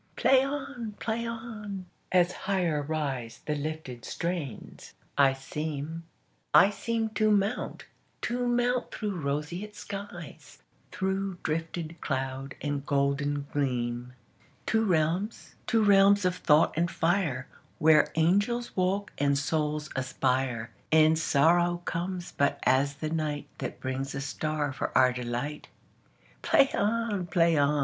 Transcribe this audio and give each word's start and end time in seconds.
Play 0.15 0.43
on! 0.43 0.95
Play 0.99 1.27
on! 1.27 1.85
As 2.11 2.31
higher 2.31 2.83
riseThe 2.83 3.61
lifted 3.61 4.03
strains, 4.03 4.93
I 5.15 5.33
seem, 5.33 6.05
I 6.55 6.69
seemTo 6.69 7.31
mount, 7.31 7.85
to 8.23 8.47
mount 8.47 8.91
through 8.91 9.21
roseate 9.21 9.75
skies, 9.75 10.57
Through 10.91 11.37
drifted 11.43 12.01
cloud 12.01 12.55
and 12.61 12.83
golden 12.83 13.45
gleam, 13.53 14.13
To 14.65 14.83
realms, 14.83 15.53
to 15.67 15.83
realms 15.83 16.25
of 16.25 16.35
thought 16.35 16.75
and 16.75 16.89
fire, 16.89 17.45
Where 17.77 18.11
angels 18.15 18.75
walk 18.75 19.13
and 19.19 19.37
souls 19.37 19.91
aspire, 19.95 20.71
And 20.91 21.19
sorrow 21.19 21.83
comes 21.85 22.31
but 22.31 22.57
as 22.63 22.95
the 22.95 23.11
nightThat 23.11 23.79
brings 23.79 24.15
a 24.15 24.21
star 24.21 24.73
for 24.73 24.91
our 24.97 25.13
delight. 25.13 25.67
Play 26.41 26.71
on! 26.73 27.27
Play 27.27 27.55
on! 27.55 27.79